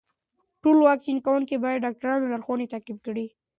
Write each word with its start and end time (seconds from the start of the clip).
ټول 0.61 0.77
واکسین 0.87 1.17
کوونکي 1.25 1.55
باید 1.63 1.79
د 1.81 1.83
ډاکټرانو 1.85 2.29
لارښوونې 2.31 2.71
تعقیب 2.73 2.97
کړي. 3.07 3.25